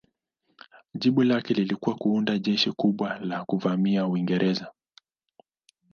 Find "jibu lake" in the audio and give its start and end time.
0.93-1.53